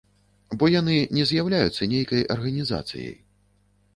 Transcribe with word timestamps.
Бо 0.61 0.67
яны 0.79 0.95
не 1.17 1.25
з'яўляюцца 1.31 1.89
нейкай 1.93 2.25
арганізацыяй. 2.37 3.13